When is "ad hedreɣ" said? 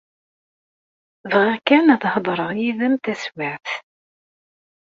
1.93-2.51